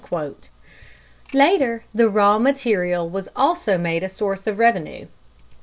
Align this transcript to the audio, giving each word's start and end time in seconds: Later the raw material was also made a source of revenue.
Later 1.31 1.83
the 1.93 2.09
raw 2.09 2.39
material 2.39 3.07
was 3.07 3.29
also 3.35 3.77
made 3.77 4.01
a 4.01 4.09
source 4.09 4.47
of 4.47 4.57
revenue. 4.57 5.05